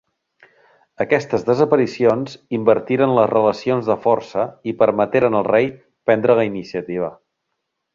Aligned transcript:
Aquestes 1.05 1.45
desaparicions 1.49 2.33
invertiren 2.59 3.15
les 3.19 3.29
relacions 3.35 3.93
de 3.93 4.01
força 4.09 4.49
i 4.73 4.77
permeteren 4.83 5.41
al 5.43 5.49
rei 5.55 5.73
prendre 6.09 6.43
la 6.43 6.51
iniciativa. 6.55 7.17